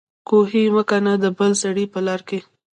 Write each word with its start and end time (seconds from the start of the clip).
کوهي 0.27 0.63
مه 0.75 0.83
کينه 0.89 1.13
دبل 1.23 1.51
سړي 1.63 1.85
په 1.93 1.99
لار 2.05 2.21
کي 2.29 2.39